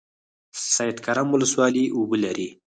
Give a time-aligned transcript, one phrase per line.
[0.73, 2.47] سید کرم ولسوالۍ اوبه لري؟